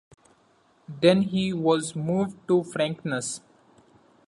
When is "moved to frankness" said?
1.95-3.39